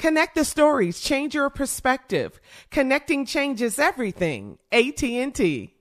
Connect 0.00 0.34
the 0.34 0.46
stories, 0.46 0.98
change 0.98 1.34
your 1.34 1.50
perspective. 1.50 2.40
Connecting 2.70 3.26
changes 3.26 3.78
everything. 3.78 4.56
AT&T. 4.72 5.74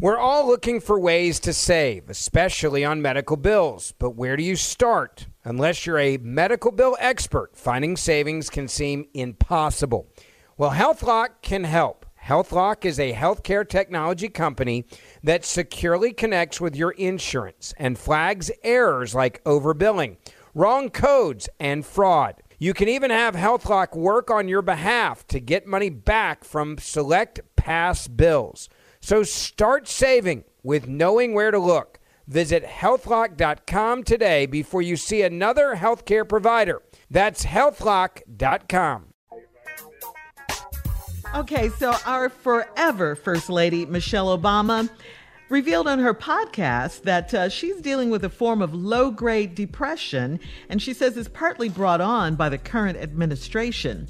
We're 0.00 0.16
all 0.16 0.46
looking 0.46 0.80
for 0.80 0.98
ways 0.98 1.38
to 1.40 1.52
save, 1.52 2.08
especially 2.08 2.82
on 2.82 3.02
medical 3.02 3.36
bills. 3.36 3.92
But 3.98 4.16
where 4.16 4.38
do 4.38 4.42
you 4.42 4.56
start? 4.56 5.26
Unless 5.44 5.84
you're 5.84 5.98
a 5.98 6.16
medical 6.16 6.72
bill 6.72 6.96
expert, 6.98 7.54
finding 7.54 7.98
savings 7.98 8.48
can 8.48 8.66
seem 8.66 9.04
impossible. 9.12 10.08
Well, 10.56 10.70
HealthLock 10.70 11.42
can 11.42 11.64
help. 11.64 12.06
HealthLock 12.24 12.86
is 12.86 12.98
a 12.98 13.12
healthcare 13.12 13.68
technology 13.68 14.30
company 14.30 14.86
that 15.22 15.44
securely 15.44 16.14
connects 16.14 16.58
with 16.58 16.74
your 16.74 16.92
insurance 16.92 17.74
and 17.76 17.98
flags 17.98 18.50
errors 18.64 19.14
like 19.14 19.44
overbilling 19.44 20.16
wrong 20.58 20.90
codes, 20.90 21.48
and 21.60 21.86
fraud. 21.86 22.42
You 22.58 22.74
can 22.74 22.88
even 22.88 23.12
have 23.12 23.36
HealthLock 23.36 23.96
work 23.96 24.28
on 24.28 24.48
your 24.48 24.62
behalf 24.62 25.24
to 25.28 25.38
get 25.38 25.68
money 25.68 25.88
back 25.88 26.42
from 26.42 26.78
select 26.78 27.40
past 27.54 28.16
bills. 28.16 28.68
So 29.00 29.22
start 29.22 29.86
saving 29.86 30.42
with 30.64 30.88
knowing 30.88 31.32
where 31.32 31.52
to 31.52 31.58
look. 31.60 32.00
Visit 32.26 32.64
healthlock.com 32.64 34.02
today 34.02 34.46
before 34.46 34.82
you 34.82 34.96
see 34.96 35.22
another 35.22 35.76
healthcare 35.76 36.28
provider. 36.28 36.82
That's 37.08 37.44
healthlock.com. 37.44 39.04
Okay, 41.34 41.68
so 41.68 41.94
our 42.04 42.28
forever 42.28 43.14
First 43.14 43.48
Lady, 43.48 43.86
Michelle 43.86 44.36
Obama, 44.36 44.90
revealed 45.48 45.88
on 45.88 45.98
her 45.98 46.14
podcast 46.14 47.02
that 47.02 47.32
uh, 47.34 47.48
she's 47.48 47.80
dealing 47.80 48.10
with 48.10 48.24
a 48.24 48.28
form 48.28 48.62
of 48.62 48.74
low 48.74 49.10
grade 49.10 49.54
depression, 49.54 50.40
and 50.68 50.80
she 50.80 50.92
says 50.92 51.16
it's 51.16 51.28
partly 51.28 51.68
brought 51.68 52.00
on 52.00 52.34
by 52.36 52.48
the 52.48 52.58
current 52.58 52.98
administration. 52.98 54.08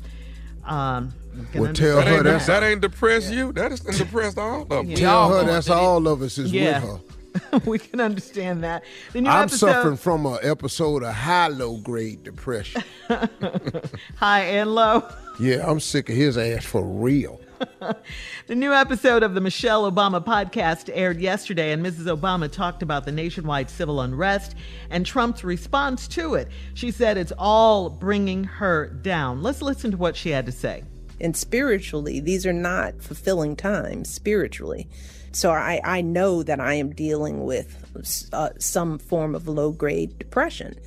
Um, 0.65 1.13
well, 1.55 1.73
tell 1.73 2.03
her 2.03 2.23
that, 2.23 2.47
that 2.47 2.63
ain't 2.63 2.81
depressed 2.81 3.33
you. 3.33 3.53
That 3.53 3.73
is 3.73 3.81
depressed 3.81 4.39
all 4.39 4.63
of 4.63 4.73
us. 4.73 4.99
Tell 4.99 5.31
her 5.31 5.45
that's 5.45 5.71
all 5.71 6.07
of 6.09 6.23
us 6.23 6.39
is 6.39 6.53
yeah. 6.53 6.83
with 6.83 6.91
her. 6.91 7.01
we 7.67 7.79
can 7.79 8.01
understand 8.01 8.65
that. 8.65 8.85
I'm 9.15 9.27
episode... 9.27 9.57
suffering 9.59 9.97
from 9.97 10.27
an 10.27 10.39
episode 10.43 11.03
of 11.03 11.15
high 11.15 11.49
low 11.49 11.77
grade 11.77 12.25
depression. 12.25 12.83
high 14.17 14.43
and 14.43 14.75
low. 14.75 15.09
Yeah, 15.41 15.71
I'm 15.71 15.79
sick 15.79 16.09
of 16.09 16.17
his 16.17 16.37
ass 16.37 16.65
for 16.65 16.83
real. 16.83 17.41
the 18.47 18.55
new 18.55 18.73
episode 18.73 19.23
of 19.23 19.35
the 19.35 19.41
Michelle 19.41 19.91
Obama 19.91 20.25
podcast 20.25 20.91
aired 20.93 21.21
yesterday, 21.21 21.73
and 21.73 21.85
Mrs. 21.85 22.05
Obama 22.05 22.51
talked 22.51 22.83
about 22.83 23.05
the 23.05 23.13
nationwide 23.13 23.71
civil 23.71 24.01
unrest 24.01 24.55
and 24.91 25.05
Trump's 25.05 25.45
response 25.45 26.07
to 26.09 26.35
it. 26.35 26.49
She 26.75 26.91
said 26.91 27.17
it's 27.17 27.33
all 27.39 27.91
bringing 27.91 28.45
her 28.45 28.89
down. 28.89 29.43
Let's 29.43 29.63
listen 29.63 29.91
to 29.93 29.97
what 29.97 30.17
she 30.17 30.31
had 30.31 30.47
to 30.47 30.53
say. 30.53 30.85
And 31.21 31.37
spiritually, 31.37 32.21
these 32.21 32.47
are 32.47 32.53
not 32.53 33.03
fulfilling 33.03 33.57
times 33.57 34.13
spiritually. 34.13 34.89
So 35.33 35.51
I, 35.51 35.81
I 35.85 36.01
know 36.01 36.43
that 36.43 36.61
I 36.61 36.75
am 36.75 36.95
dealing 36.95 37.45
with 37.45 38.31
uh, 38.33 38.51
some 38.59 38.99
form 38.99 39.35
of 39.35 39.49
low 39.49 39.73
grade 39.73 40.19
depression 40.19 40.79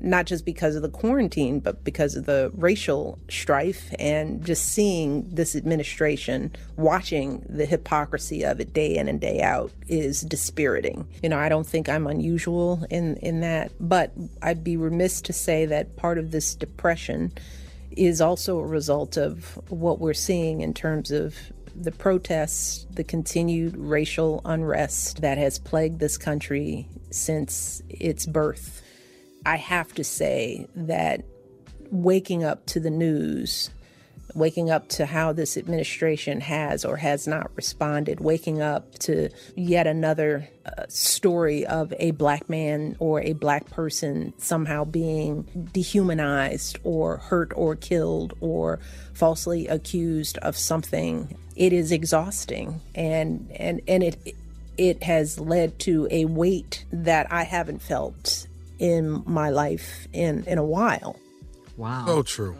not 0.00 0.26
just 0.26 0.44
because 0.44 0.76
of 0.76 0.82
the 0.82 0.88
quarantine, 0.88 1.60
but 1.60 1.84
because 1.84 2.16
of 2.16 2.26
the 2.26 2.50
racial 2.54 3.18
strife 3.28 3.94
and 3.98 4.44
just 4.44 4.72
seeing 4.72 5.28
this 5.28 5.56
administration, 5.56 6.54
watching 6.76 7.44
the 7.48 7.66
hypocrisy 7.66 8.44
of 8.44 8.60
it 8.60 8.72
day 8.72 8.96
in 8.96 9.08
and 9.08 9.20
day 9.20 9.40
out 9.40 9.72
is 9.88 10.20
dispiriting. 10.22 11.06
You 11.22 11.28
know, 11.28 11.38
I 11.38 11.48
don't 11.48 11.66
think 11.66 11.88
I'm 11.88 12.06
unusual 12.06 12.86
in, 12.90 13.16
in 13.16 13.40
that, 13.40 13.72
but 13.80 14.12
I'd 14.42 14.62
be 14.62 14.76
remiss 14.76 15.20
to 15.22 15.32
say 15.32 15.66
that 15.66 15.96
part 15.96 16.18
of 16.18 16.30
this 16.30 16.54
depression 16.54 17.32
is 17.96 18.20
also 18.20 18.58
a 18.58 18.66
result 18.66 19.16
of 19.16 19.58
what 19.70 19.98
we're 19.98 20.14
seeing 20.14 20.60
in 20.60 20.74
terms 20.74 21.10
of 21.10 21.34
the 21.74 21.92
protests, 21.92 22.86
the 22.90 23.04
continued 23.04 23.76
racial 23.76 24.40
unrest 24.44 25.20
that 25.20 25.38
has 25.38 25.58
plagued 25.58 26.00
this 26.00 26.16
country 26.16 26.88
since 27.10 27.82
its 27.88 28.26
birth. 28.26 28.82
I 29.46 29.56
have 29.58 29.94
to 29.94 30.02
say 30.02 30.66
that 30.74 31.22
waking 31.92 32.42
up 32.42 32.66
to 32.66 32.80
the 32.80 32.90
news, 32.90 33.70
waking 34.34 34.70
up 34.70 34.88
to 34.88 35.06
how 35.06 35.32
this 35.32 35.56
administration 35.56 36.40
has 36.40 36.84
or 36.84 36.96
has 36.96 37.28
not 37.28 37.54
responded, 37.54 38.18
waking 38.18 38.60
up 38.60 38.98
to 38.98 39.30
yet 39.54 39.86
another 39.86 40.48
uh, 40.66 40.86
story 40.88 41.64
of 41.64 41.94
a 42.00 42.10
black 42.10 42.50
man 42.50 42.96
or 42.98 43.20
a 43.20 43.34
black 43.34 43.70
person 43.70 44.32
somehow 44.38 44.82
being 44.82 45.70
dehumanized 45.72 46.80
or 46.82 47.18
hurt 47.18 47.52
or 47.54 47.76
killed 47.76 48.34
or 48.40 48.80
falsely 49.14 49.68
accused 49.68 50.38
of 50.38 50.56
something, 50.56 51.38
it 51.54 51.72
is 51.72 51.92
exhausting. 51.92 52.80
And 52.96 53.48
and 53.52 53.80
and 53.86 54.02
it 54.02 54.34
it 54.76 55.04
has 55.04 55.38
led 55.38 55.78
to 55.78 56.08
a 56.10 56.24
weight 56.24 56.84
that 56.90 57.30
I 57.32 57.44
haven't 57.44 57.80
felt 57.80 58.48
in 58.78 59.22
my 59.26 59.50
life 59.50 60.06
in 60.12 60.44
in 60.44 60.58
a 60.58 60.64
while. 60.64 61.16
Wow. 61.76 62.06
So 62.06 62.22
true. 62.22 62.56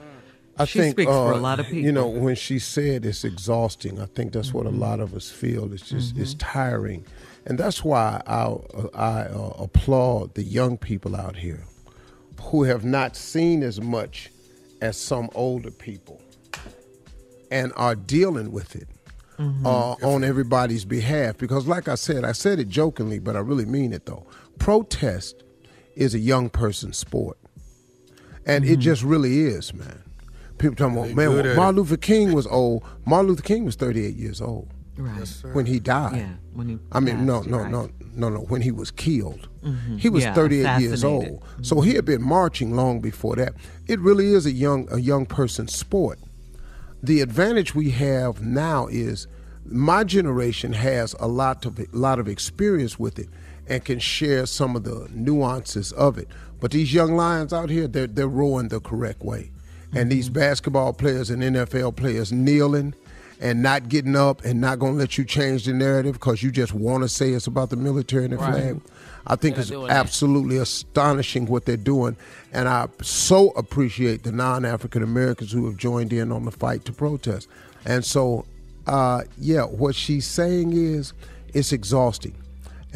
I 0.58 0.64
she 0.64 0.78
think 0.78 0.92
speaks 0.96 1.10
uh, 1.10 1.26
for 1.26 1.32
a 1.32 1.36
lot 1.36 1.60
of 1.60 1.66
people. 1.66 1.82
You 1.82 1.92
know, 1.92 2.06
when 2.08 2.34
she 2.34 2.58
said 2.58 3.04
it's 3.04 3.24
exhausting, 3.24 4.00
I 4.00 4.06
think 4.06 4.32
that's 4.32 4.48
mm-hmm. 4.48 4.58
what 4.58 4.66
a 4.66 4.70
Mm-hmm. 4.70 4.80
lot 4.80 5.00
of 5.00 5.14
us 5.14 5.30
feel. 5.30 5.72
It's 5.72 5.88
just 5.88 6.14
mm-hmm. 6.14 6.22
it's 6.22 6.34
tiring 6.34 7.04
And 7.44 7.58
that's 7.58 7.84
why 7.84 8.22
I, 8.26 8.56
I 8.94 9.20
uh, 9.28 9.52
applaud 9.58 10.34
the 10.34 10.42
young 10.42 10.78
people 10.78 11.14
out 11.14 11.36
here 11.36 11.62
who 12.40 12.64
have 12.64 12.84
not 12.84 13.16
seen 13.16 13.62
as 13.62 13.80
much 13.80 14.30
as 14.80 14.96
some 14.96 15.28
older 15.34 15.70
people 15.70 16.20
and 17.50 17.72
are 17.76 17.94
dealing 17.94 18.50
with 18.52 18.76
it 18.76 18.88
Mm-hmm. 19.38 19.66
uh, 19.66 19.92
on 20.02 20.24
everybody's 20.24 20.86
behalf. 20.86 21.36
Because, 21.36 21.66
like 21.66 21.88
I 21.88 21.94
said, 21.96 22.24
I 22.24 22.32
said 22.32 22.58
it 22.58 22.68
jokingly, 22.70 23.18
but 23.18 23.36
I 23.36 23.40
really 23.40 23.66
mean 23.66 23.92
it 23.92 24.06
though. 24.06 24.24
Protest 24.58 25.42
is 25.96 26.14
a 26.14 26.18
young 26.18 26.48
person's 26.50 26.96
sport, 26.96 27.38
and 28.44 28.64
it 28.64 28.76
just 28.78 29.02
really 29.02 29.40
is, 29.40 29.74
man. 29.74 30.02
People 30.58 30.76
talking 30.76 30.96
about, 30.96 31.10
man, 31.14 31.30
good 31.30 31.46
at 31.46 31.56
Martin. 31.56 31.76
Luther 31.76 31.96
King 31.96 32.32
was 32.32 32.46
old. 32.46 32.82
Martin 33.04 33.28
Luther 33.28 33.42
King 33.42 33.64
was 33.64 33.74
38 33.76 34.14
years 34.14 34.40
old 34.40 34.68
Right. 34.96 35.28
when 35.52 35.66
he 35.66 35.78
died. 35.80 36.16
Yeah, 36.16 36.32
when 36.54 36.68
he 36.68 36.78
I 36.92 37.00
mean, 37.00 37.26
no, 37.26 37.42
no, 37.42 37.58
right. 37.58 37.70
no, 37.70 37.90
no, 38.14 38.28
no. 38.30 38.38
When 38.40 38.62
he 38.62 38.70
was 38.70 38.90
killed, 38.90 39.48
Mhm. 39.62 39.98
he 39.98 40.08
was 40.08 40.24
Yeah, 40.24 40.32
38 40.34 40.80
years 40.80 40.92
assassinated. 40.94 41.32
old. 41.32 41.42
So 41.66 41.80
he 41.82 41.94
had 41.94 42.04
been 42.06 42.22
marching 42.22 42.74
long 42.74 43.00
before 43.00 43.36
that. 43.36 43.52
It 43.86 44.00
really 44.00 44.32
is 44.32 44.46
a 44.46 44.52
young 44.52 44.88
a 44.90 44.98
young 44.98 45.26
person's 45.26 45.74
sport. 45.74 46.18
The 47.02 47.20
advantage 47.20 47.74
we 47.74 47.90
have 47.90 48.40
now 48.40 48.86
is 48.86 49.26
my 49.68 50.04
generation 50.04 50.72
has 50.72 51.14
a 51.20 51.26
lot 51.28 51.66
of 51.66 51.78
lot 51.94 52.18
of 52.18 52.28
experience 52.28 52.98
with 52.98 53.18
it 53.18 53.28
and 53.68 53.84
can 53.84 53.98
share 53.98 54.46
some 54.46 54.76
of 54.76 54.84
the 54.84 55.08
nuances 55.12 55.92
of 55.92 56.18
it. 56.18 56.28
But 56.60 56.70
these 56.70 56.92
young 56.94 57.16
lions 57.16 57.52
out 57.52 57.68
here, 57.70 57.86
they're 57.88 58.06
they're 58.06 58.28
rowing 58.28 58.68
the 58.68 58.80
correct 58.80 59.22
way. 59.22 59.50
And 59.94 60.10
these 60.10 60.28
basketball 60.28 60.92
players 60.92 61.30
and 61.30 61.42
NFL 61.42 61.96
players 61.96 62.32
kneeling 62.32 62.94
and 63.40 63.62
not 63.62 63.88
getting 63.88 64.16
up 64.16 64.44
and 64.44 64.60
not 64.60 64.78
going 64.78 64.94
to 64.94 64.98
let 64.98 65.16
you 65.18 65.24
change 65.24 65.64
the 65.64 65.72
narrative 65.72 66.14
because 66.14 66.42
you 66.42 66.50
just 66.50 66.72
want 66.74 67.02
to 67.02 67.08
say 67.08 67.30
it's 67.30 67.46
about 67.46 67.70
the 67.70 67.76
military 67.76 68.24
and 68.24 68.32
the 68.32 68.38
Right. 68.38 68.52
flag. 68.54 68.80
I 69.26 69.36
think 69.36 69.58
it's 69.58 69.68
doing 69.68 69.88
that. 69.88 69.96
absolutely 69.96 70.56
astonishing 70.58 71.46
what 71.46 71.64
they're 71.66 71.76
doing. 71.76 72.16
And 72.52 72.68
I 72.68 72.88
so 73.02 73.50
appreciate 73.50 74.22
the 74.22 74.32
non 74.32 74.64
African 74.64 75.02
Americans 75.02 75.52
who 75.52 75.66
have 75.66 75.76
joined 75.76 76.12
in 76.12 76.30
on 76.32 76.44
the 76.44 76.50
fight 76.52 76.84
to 76.86 76.92
protest. 76.92 77.48
And 77.84 78.04
so, 78.04 78.44
uh, 78.86 79.22
yeah, 79.38 79.62
what 79.64 79.94
she's 79.94 80.26
saying 80.26 80.72
is 80.74 81.12
it's 81.54 81.72
exhausting. 81.72 82.34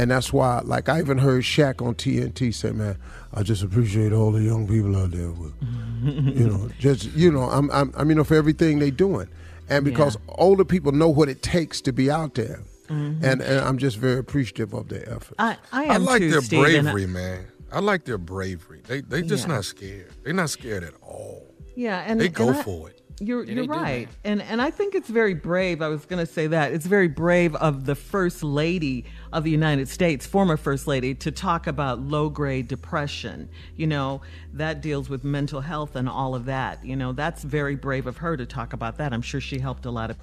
And 0.00 0.10
that's 0.10 0.32
why, 0.32 0.62
like, 0.64 0.88
I 0.88 0.98
even 0.98 1.18
heard 1.18 1.42
Shaq 1.42 1.84
on 1.86 1.94
TNT 1.94 2.54
say, 2.54 2.70
man, 2.72 2.96
I 3.34 3.42
just 3.42 3.62
appreciate 3.62 4.14
all 4.14 4.32
the 4.32 4.40
young 4.42 4.66
people 4.66 4.96
out 4.96 5.10
there. 5.10 5.30
With, 5.30 5.52
you 6.02 6.48
know, 6.48 6.70
just, 6.78 7.12
you 7.12 7.30
know, 7.30 7.42
I'm, 7.42 7.70
I'm, 7.70 7.92
I 7.94 8.04
mean, 8.04 8.24
for 8.24 8.34
everything 8.34 8.78
they're 8.78 8.90
doing. 8.90 9.28
And 9.68 9.84
because 9.84 10.16
older 10.30 10.64
people 10.64 10.92
know 10.92 11.10
what 11.10 11.28
it 11.28 11.42
takes 11.42 11.82
to 11.82 11.92
be 11.92 12.10
out 12.10 12.34
there. 12.34 12.60
Mhm. 12.88 13.22
And, 13.22 13.42
and 13.42 13.60
I'm 13.60 13.76
just 13.76 13.98
very 13.98 14.18
appreciative 14.18 14.72
of 14.72 14.88
their 14.88 15.06
effort. 15.14 15.34
I, 15.38 15.58
I 15.70 15.84
I 15.84 15.96
like 15.98 16.22
too, 16.22 16.30
their 16.30 16.40
Steve, 16.40 16.64
and 16.64 16.88
I- 16.88 16.92
bravery, 16.92 17.06
man. 17.06 17.46
I 17.70 17.80
like 17.80 18.04
their 18.06 18.18
bravery. 18.18 18.80
They 18.88 19.02
they 19.02 19.20
just 19.22 19.46
Yeah. 19.46 19.54
not 19.56 19.64
scared. 19.66 20.10
They're 20.24 20.32
not 20.32 20.48
scared 20.50 20.82
at 20.82 20.94
all. 21.02 21.54
Yeah, 21.76 21.98
and 22.04 22.18
they 22.20 22.26
and 22.26 22.34
go 22.34 22.48
I- 22.48 22.62
for 22.64 22.88
it. 22.88 22.99
You're 23.20 23.44
Yeah, 23.44 23.52
you're 23.54 23.66
they 23.66 23.72
do, 23.72 23.78
right, 23.80 24.08
and 24.24 24.40
and 24.42 24.60
I 24.62 24.70
think 24.70 24.94
it's 24.94 25.08
very 25.10 25.34
brave. 25.34 25.82
I 25.82 25.88
was 25.88 26.06
going 26.06 26.24
to 26.24 26.32
say 26.32 26.46
that 26.48 26.72
it's 26.72 26.86
very 26.86 27.06
brave 27.08 27.54
of 27.56 27.84
the 27.84 27.94
first 27.94 28.42
lady 28.42 29.04
of 29.32 29.44
the 29.44 29.50
United 29.50 29.88
States, 29.88 30.26
former 30.26 30.56
first 30.56 30.86
lady, 30.86 31.14
to 31.16 31.30
talk 31.30 31.66
about 31.66 32.00
low 32.00 32.30
grade 32.30 32.66
depression. 32.66 33.48
You 33.76 33.86
know 33.86 34.22
that 34.54 34.80
deals 34.80 35.08
with 35.10 35.22
mental 35.22 35.60
health 35.60 35.96
and 35.96 36.08
all 36.08 36.34
of 36.34 36.46
that. 36.46 36.84
You 36.84 36.96
know 36.96 37.12
that's 37.12 37.42
very 37.44 37.76
brave 37.76 38.06
of 38.06 38.16
her 38.16 38.36
to 38.36 38.46
talk 38.46 38.72
about 38.72 38.96
that. 38.98 39.12
I'm 39.12 39.22
sure 39.22 39.40
she 39.40 39.58
helped 39.58 39.84
a 39.86 39.90
lot 39.90 40.10
of. 40.10 40.16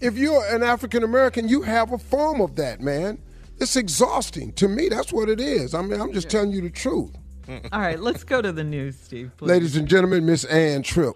if 0.00 0.16
you're 0.16 0.44
an 0.54 0.62
African 0.62 1.02
American, 1.02 1.48
you 1.48 1.62
have 1.62 1.92
a 1.92 1.98
form 1.98 2.40
of 2.40 2.56
that, 2.56 2.80
man. 2.80 3.18
It's 3.58 3.76
exhausting. 3.76 4.52
To 4.54 4.68
me, 4.68 4.88
that's 4.88 5.12
what 5.12 5.28
it 5.28 5.40
is. 5.40 5.74
I 5.74 5.82
mean, 5.82 6.00
I'm 6.00 6.12
just 6.12 6.28
telling 6.30 6.50
you 6.52 6.60
the 6.60 6.70
truth. 6.70 7.16
All 7.72 7.80
right, 7.80 8.00
let's 8.00 8.24
go 8.24 8.40
to 8.40 8.52
the 8.52 8.64
news, 8.64 8.96
Steve. 8.98 9.30
Please. 9.36 9.48
Ladies 9.48 9.76
and 9.76 9.86
gentlemen, 9.86 10.24
Miss 10.24 10.44
Ann 10.44 10.82
Tripp. 10.82 11.14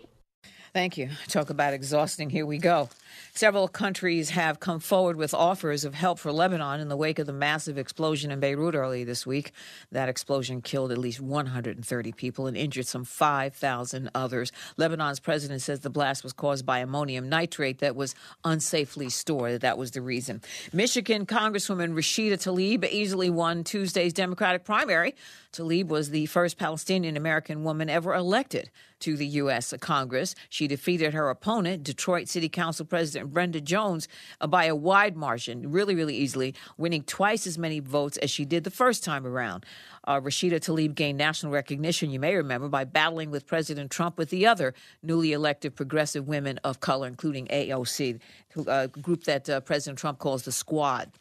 Thank 0.73 0.99
you. 0.99 1.11
Talk 1.29 1.50
about 1.50 1.73
exhausting. 1.73 2.31
Here 2.31 2.47
we 2.47 2.59
go. 2.59 2.88
Several 3.35 3.69
countries 3.69 4.31
have 4.31 4.61
come 4.61 4.81
forward 4.81 5.17
with 5.17 5.32
offers 5.32 5.85
of 5.85 5.94
help 5.94 6.19
for 6.19 6.32
Lebanon 6.32 6.81
in 6.81 6.88
the 6.88 6.97
wake 6.97 7.19
of 7.19 7.26
the 7.26 7.32
massive 7.32 7.79
explosion 7.79 8.31
in 8.31 8.41
Beirut 8.41 8.75
early 8.75 9.05
this 9.05 9.26
week. 9.26 9.53
That 9.93 10.09
explosion 10.09 10.61
killed 10.61 10.93
at 10.93 10.99
least 10.99 11.20
130 11.20 12.12
people 12.12 12.47
and 12.47 12.56
injured 12.56 12.87
some 12.87 13.05
5,000 13.05 14.11
others. 14.15 14.53
Lebanon's 14.76 15.20
president 15.20 15.62
says 15.62 15.81
the 15.81 15.91
blast 15.91 16.23
was 16.23 16.32
caused 16.32 16.67
by 16.67 16.81
ammonium 16.81 17.29
nitrate 17.29 17.79
that 17.79 17.97
was 17.97 18.14
unsafely 18.44 19.11
stored. 19.11 19.61
That 19.61 19.79
was 19.79 19.93
the 19.93 20.03
reason. 20.03 20.43
Michigan 20.73 21.25
Congresswoman 21.25 21.94
Rashida 21.94 22.35
Tlaib 22.35 22.85
easily 22.91 23.31
won 23.31 23.64
Tuesday's 23.64 24.12
Democratic 24.12 24.64
primary. 24.64 25.14
Tlaib 25.53 25.88
was 25.88 26.11
the 26.11 26.26
first 26.26 26.59
Palestinian 26.59 27.17
American 27.17 27.64
woman 27.64 27.88
ever 27.88 28.14
elected 28.14 28.71
to 29.00 29.17
the 29.17 29.27
U.S. 29.27 29.75
Congress. 29.81 30.35
She 30.49 30.67
defeated 30.67 31.15
her 31.15 31.31
opponent, 31.31 31.83
Detroit 31.83 32.29
City 32.29 32.49
Council 32.49 32.85
President 32.85 33.33
Brenda 33.33 33.61
Jones, 33.61 34.09
uh, 34.41 34.47
by 34.47 34.65
a 34.65 34.75
wide 34.75 35.17
margin, 35.17 35.71
really, 35.71 35.95
really 35.95 36.17
easily, 36.17 36.55
winning 36.77 37.03
twice 37.03 37.47
as 37.47 37.59
many 37.59 37.81
votes 37.81 38.17
as 38.19 38.31
she 38.31 38.45
did 38.45 38.65
the 38.65 38.71
first 38.71 39.05
time 39.05 39.27
around. 39.27 39.65
Uh, 40.05 40.21
Rashida 40.21 40.61
Tlaib 40.61 40.95
gained 40.95 41.19
national 41.19 41.53
recognition, 41.53 42.11
you 42.11 42.21
may 42.21 42.35
remember, 42.35 42.69
by 42.69 42.85
battling 42.85 43.31
with 43.31 43.47
President 43.47 43.91
Trump 43.91 44.17
with 44.19 44.31
the 44.31 44.47
other 44.47 44.75
newly 45.03 45.33
elected 45.33 45.77
progressive 45.77 46.27
women 46.27 46.59
of 46.65 46.81
color, 46.81 47.06
including 47.06 47.47
AOC, 47.49 48.21
a 48.67 48.89
group 48.89 49.25
that 49.25 49.49
uh, 49.49 49.61
President 49.61 49.99
Trump 49.99 50.19
calls 50.19 50.43
the 50.45 50.53
Squad. 50.53 51.12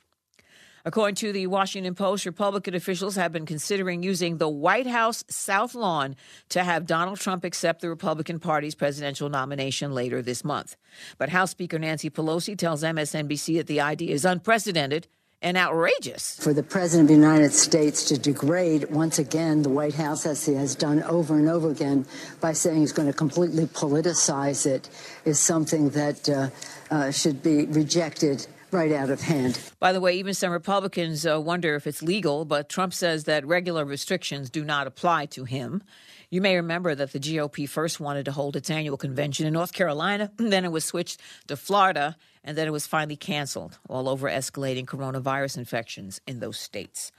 According 0.88 1.16
to 1.16 1.34
the 1.34 1.48
Washington 1.48 1.95
Post, 1.95 2.25
Republican 2.25 2.74
officials 2.74 3.18
have 3.18 3.34
been 3.34 3.45
considering 3.45 4.04
using 4.04 4.38
the 4.38 4.48
White 4.48 4.88
House 4.88 5.25
South 5.28 5.75
Lawn 5.75 6.16
to 6.48 6.63
have 6.63 6.86
Donald 6.86 7.19
Trump 7.19 7.44
accept 7.44 7.81
the 7.81 7.89
Republican 7.89 8.39
Party's 8.39 8.74
presidential 8.74 9.28
nomination 9.28 9.92
later 9.92 10.22
this 10.22 10.45
month. 10.45 10.78
But 11.18 11.28
House 11.28 11.51
Speaker 11.51 11.78
Nancy 11.78 12.10
Pelosi 12.10 12.57
tells 12.57 12.84
MSNBC 12.84 13.57
that 13.57 13.68
the 13.68 13.81
idea 13.81 14.13
is 14.13 14.24
unprecedented 14.24 15.10
and 15.42 15.57
outrageous. 15.57 16.39
For 16.39 16.54
the 16.54 16.63
President 16.63 17.10
of 17.12 17.18
the 17.18 17.22
United 17.22 17.51
States 17.51 18.06
to 18.06 18.18
degrade 18.18 18.90
once 18.90 19.19
again 19.19 19.63
the 19.63 19.69
White 19.69 19.95
House, 19.95 20.25
as 20.25 20.45
he 20.45 20.54
has 20.54 20.74
done 20.74 21.04
over 21.04 21.36
and 21.36 21.50
over 21.50 21.69
again, 21.69 22.06
by 22.40 22.54
saying 22.54 22.80
he's 22.80 22.94
going 22.94 23.10
to 23.10 23.13
completely 23.13 23.66
politicize 23.66 24.66
it, 24.66 24.88
is 25.25 25.38
something 25.38 25.90
that 25.90 26.30
uh, 26.30 26.50
uh, 26.90 27.12
should 27.12 27.44
be 27.44 27.66
rejected 27.66 28.48
right 28.72 28.92
out 28.92 29.10
of 29.10 29.22
hand. 29.22 29.60
By 29.80 29.92
the 29.92 30.02
way, 30.02 30.18
even 30.18 30.34
some 30.34 30.52
Republicans 30.52 31.25
uh, 31.25 31.40
wonder 31.40 31.75
if 31.75 31.88
it's 31.88 32.02
legal, 32.02 32.46
but 32.46 32.69
Trump 32.69 32.94
says 32.94 33.25
that 33.25 33.46
regular 33.46 33.86
restrictions 33.86 34.50
do 34.50 34.64
not 34.64 34.88
apply 34.88 35.28
to 35.28 35.45
him. 35.45 35.83
You 36.30 36.42
may 36.42 36.57
remember 36.57 36.94
that 36.94 37.14
the 37.14 37.19
GOP 37.19 37.69
first 37.69 38.00
wanted 38.00 38.26
to 38.26 38.33
hold 38.33 38.56
its 38.56 38.69
annual 38.69 38.97
convention 38.97 39.47
in 39.47 39.54
North 39.54 39.71
Carolina, 39.71 40.31
then 40.38 40.66
it 40.66 40.71
was 40.71 40.83
switched 40.83 41.21
to 41.47 41.56
Florida, 41.56 42.18
and 42.44 42.57
then 42.57 42.68
it 42.68 42.71
was 42.71 42.86
finally 42.86 43.16
canceled, 43.16 43.80
all 43.88 44.09
over 44.09 44.30
escalating 44.30 44.86
coronavirus 44.86 45.57
infections 45.57 46.19
in 46.28 46.40
those 46.40 46.57
states. 46.57 47.12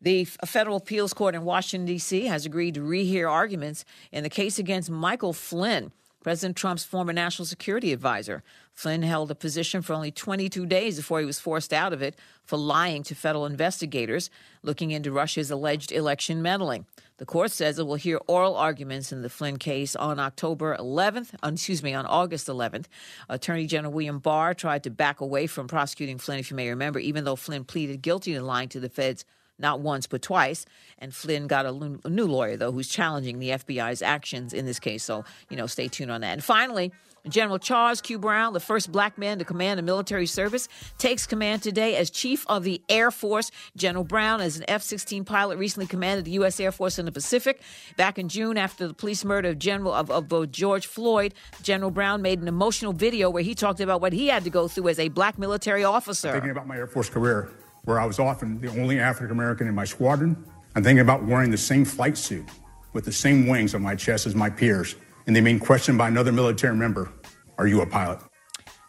The 0.00 0.24
federal 0.24 0.78
appeals 0.78 1.14
court 1.14 1.36
in 1.36 1.44
Washington, 1.44 1.86
D.C. 1.86 2.26
has 2.26 2.44
agreed 2.44 2.74
to 2.74 2.80
rehear 2.80 3.30
arguments 3.30 3.84
in 4.10 4.24
the 4.24 4.28
case 4.28 4.58
against 4.58 4.90
Michael 4.90 5.32
Flynn, 5.32 5.92
President 6.22 6.56
Trump's 6.56 6.84
former 6.84 7.12
national 7.12 7.46
security 7.46 7.92
advisor. 7.92 8.42
Flynn 8.74 9.02
held 9.02 9.30
a 9.30 9.34
position 9.34 9.82
for 9.82 9.92
only 9.92 10.10
22 10.10 10.66
days 10.66 10.96
before 10.96 11.20
he 11.20 11.26
was 11.26 11.40
forced 11.40 11.72
out 11.72 11.92
of 11.92 12.00
it 12.00 12.16
for 12.44 12.56
lying 12.56 13.02
to 13.02 13.14
federal 13.14 13.44
investigators 13.44 14.30
looking 14.62 14.92
into 14.92 15.10
Russia's 15.12 15.50
alleged 15.50 15.92
election 15.92 16.40
meddling. 16.40 16.86
The 17.18 17.26
court 17.26 17.50
says 17.50 17.78
it 17.78 17.86
will 17.86 17.96
hear 17.96 18.20
oral 18.26 18.56
arguments 18.56 19.12
in 19.12 19.22
the 19.22 19.28
Flynn 19.28 19.56
case 19.58 19.94
on 19.94 20.18
October 20.18 20.76
11th, 20.76 21.34
uh, 21.42 21.50
excuse 21.52 21.82
me, 21.82 21.92
on 21.92 22.06
August 22.06 22.48
11th. 22.48 22.86
Attorney 23.28 23.66
General 23.66 23.92
William 23.92 24.18
Barr 24.18 24.54
tried 24.54 24.84
to 24.84 24.90
back 24.90 25.20
away 25.20 25.46
from 25.46 25.68
prosecuting 25.68 26.18
Flynn, 26.18 26.38
if 26.38 26.50
you 26.50 26.56
may 26.56 26.68
remember, 26.68 26.98
even 26.98 27.24
though 27.24 27.36
Flynn 27.36 27.64
pleaded 27.64 28.02
guilty 28.02 28.32
to 28.32 28.42
lying 28.42 28.68
to 28.70 28.80
the 28.80 28.88
feds 28.88 29.24
not 29.58 29.80
once 29.80 30.06
but 30.06 30.22
twice. 30.22 30.64
And 30.98 31.14
Flynn 31.14 31.46
got 31.46 31.66
a, 31.66 31.72
new 32.08 32.26
lawyer, 32.26 32.56
though, 32.56 32.72
who's 32.72 32.88
challenging 32.88 33.38
the 33.38 33.50
FBI's 33.50 34.02
actions 34.02 34.52
in 34.52 34.66
this 34.66 34.78
case. 34.78 35.02
So, 35.02 35.24
you 35.50 35.56
know, 35.56 35.66
stay 35.66 35.88
tuned 35.88 36.10
on 36.10 36.20
that. 36.20 36.32
And 36.32 36.44
finally, 36.44 36.92
General 37.28 37.58
Charles 37.58 38.00
Q. 38.00 38.18
Brown, 38.18 38.52
the 38.52 38.60
first 38.60 38.90
black 38.90 39.16
man 39.16 39.38
to 39.38 39.44
command 39.44 39.78
a 39.78 39.82
military 39.82 40.26
service, 40.26 40.68
takes 40.98 41.26
command 41.26 41.62
today 41.62 41.96
as 41.96 42.10
Chief 42.10 42.44
of 42.48 42.64
the 42.64 42.82
Air 42.88 43.10
Force. 43.10 43.50
General 43.76 44.04
Brown, 44.04 44.40
as 44.40 44.56
an 44.56 44.64
F 44.68 44.82
16 44.82 45.24
pilot, 45.24 45.56
recently 45.58 45.86
commanded 45.86 46.24
the 46.24 46.32
U.S. 46.32 46.58
Air 46.58 46.72
Force 46.72 46.98
in 46.98 47.04
the 47.04 47.12
Pacific. 47.12 47.60
Back 47.96 48.18
in 48.18 48.28
June, 48.28 48.58
after 48.58 48.88
the 48.88 48.94
police 48.94 49.24
murder 49.24 49.50
of 49.50 49.58
General 49.58 49.92
of, 49.92 50.10
of 50.10 50.50
George 50.50 50.86
Floyd, 50.86 51.34
General 51.62 51.90
Brown 51.90 52.22
made 52.22 52.40
an 52.40 52.48
emotional 52.48 52.92
video 52.92 53.30
where 53.30 53.42
he 53.42 53.54
talked 53.54 53.80
about 53.80 54.00
what 54.00 54.12
he 54.12 54.26
had 54.26 54.42
to 54.44 54.50
go 54.50 54.66
through 54.66 54.88
as 54.88 54.98
a 54.98 55.08
black 55.08 55.38
military 55.38 55.84
officer. 55.84 56.32
Thinking 56.32 56.50
about 56.50 56.66
my 56.66 56.76
Air 56.76 56.88
Force 56.88 57.08
career, 57.08 57.50
where 57.84 58.00
I 58.00 58.06
was 58.06 58.18
often 58.18 58.60
the 58.60 58.68
only 58.68 58.98
African 58.98 59.32
American 59.32 59.66
in 59.66 59.74
my 59.74 59.84
squadron, 59.84 60.36
I'm 60.74 60.82
thinking 60.82 61.00
about 61.00 61.24
wearing 61.24 61.50
the 61.50 61.58
same 61.58 61.84
flight 61.84 62.16
suit 62.16 62.46
with 62.92 63.04
the 63.04 63.12
same 63.12 63.46
wings 63.46 63.74
on 63.74 63.82
my 63.82 63.94
chest 63.94 64.26
as 64.26 64.34
my 64.34 64.50
peers, 64.50 64.96
and 65.26 65.34
they 65.34 65.40
being 65.40 65.58
questioned 65.58 65.98
by 65.98 66.08
another 66.08 66.32
military 66.32 66.76
member 66.76 67.10
Are 67.58 67.66
you 67.66 67.80
a 67.80 67.86
pilot? 67.86 68.20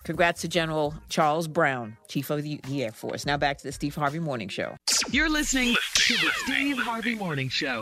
Congrats 0.03 0.41
to 0.41 0.47
General 0.49 0.93
Charles 1.07 1.47
Brown, 1.47 1.95
Chief 2.09 2.29
of 2.29 2.43
the, 2.43 2.59
the 2.67 2.83
Air 2.83 2.91
Force. 2.91 3.25
Now 3.25 3.37
back 3.37 3.57
to 3.59 3.63
the 3.63 3.71
Steve 3.71 3.95
Harvey 3.95 4.19
Morning 4.19 4.49
Show. 4.49 4.75
You're 5.11 5.29
listening 5.29 5.75
to 5.95 6.13
the 6.15 6.29
Steve 6.43 6.77
Harvey 6.77 7.15
Morning 7.15 7.47
Show. 7.47 7.81